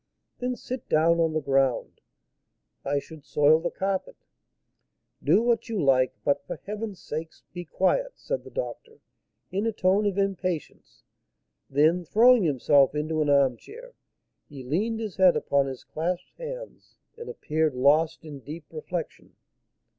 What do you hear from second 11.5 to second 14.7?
then, throwing himself into an armchair, he